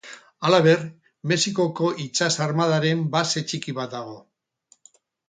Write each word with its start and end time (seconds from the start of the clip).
Halaber, 0.47 0.79
Mexikoko 1.31 1.89
itsas 2.05 2.31
armadaren 2.47 3.05
base 3.17 3.45
txiki 3.53 3.77
bat 3.81 3.93
dago. 3.97 4.17